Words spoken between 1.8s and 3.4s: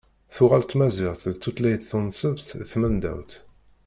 tunṣbt di tmendawt.